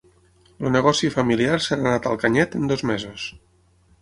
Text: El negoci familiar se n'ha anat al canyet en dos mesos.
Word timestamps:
El 0.61 0.71
negoci 0.75 1.11
familiar 1.17 1.59
se 1.67 1.79
n'ha 1.83 1.91
anat 1.93 2.09
al 2.13 2.19
canyet 2.25 2.59
en 2.63 2.67
dos 2.73 2.87
mesos. 2.93 3.29